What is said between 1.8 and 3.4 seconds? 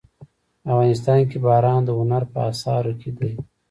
د هنر په اثار کې دي.